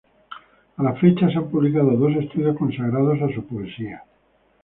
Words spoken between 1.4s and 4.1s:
publicado dos estudios consagrados a su poesía.